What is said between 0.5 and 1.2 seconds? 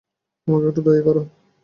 একটু দয়া কর।